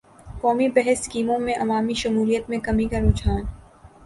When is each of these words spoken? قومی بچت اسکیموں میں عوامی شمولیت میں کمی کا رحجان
قومی 0.41 0.67
بچت 0.69 0.87
اسکیموں 0.91 1.37
میں 1.39 1.55
عوامی 1.55 1.93
شمولیت 1.93 2.49
میں 2.49 2.59
کمی 2.59 2.87
کا 2.87 2.99
رحجان 2.99 3.41